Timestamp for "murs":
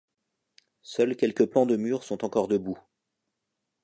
1.75-2.03